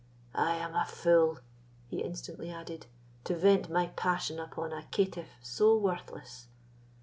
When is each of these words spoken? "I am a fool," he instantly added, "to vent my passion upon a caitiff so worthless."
"I 0.33 0.55
am 0.55 0.73
a 0.73 0.83
fool," 0.83 1.37
he 1.87 2.01
instantly 2.01 2.49
added, 2.49 2.87
"to 3.25 3.35
vent 3.35 3.69
my 3.69 3.89
passion 3.95 4.39
upon 4.39 4.73
a 4.73 4.81
caitiff 4.89 5.35
so 5.43 5.77
worthless." 5.77 6.47